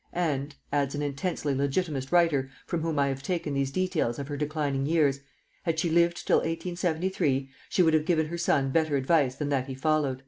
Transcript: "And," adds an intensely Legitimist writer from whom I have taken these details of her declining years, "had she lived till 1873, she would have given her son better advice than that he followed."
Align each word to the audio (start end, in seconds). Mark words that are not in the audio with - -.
"And," 0.13 0.55
adds 0.73 0.95
an 0.95 1.03
intensely 1.03 1.53
Legitimist 1.53 2.11
writer 2.11 2.49
from 2.65 2.81
whom 2.81 2.97
I 2.97 3.09
have 3.09 3.21
taken 3.21 3.53
these 3.53 3.69
details 3.69 4.17
of 4.17 4.29
her 4.29 4.35
declining 4.35 4.87
years, 4.87 5.19
"had 5.61 5.77
she 5.77 5.91
lived 5.91 6.25
till 6.25 6.37
1873, 6.37 7.51
she 7.69 7.83
would 7.83 7.93
have 7.93 8.05
given 8.05 8.29
her 8.29 8.37
son 8.39 8.71
better 8.71 8.97
advice 8.97 9.35
than 9.35 9.49
that 9.49 9.67
he 9.67 9.75
followed." 9.75 10.19